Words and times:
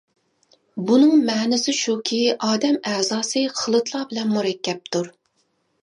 بۇنىڭ 0.87 1.11
مەنىسى 1.27 1.75
شۇكى 1.81 2.23
ئادەم 2.49 2.81
ئەزاسى 2.93 3.47
خىلىتلار 3.61 4.11
بىلەن 4.15 4.37
مۇرەككەپتۇر. 4.39 5.15